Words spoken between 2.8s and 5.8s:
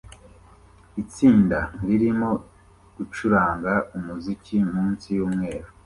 gucuranga umuziki munsi yumweru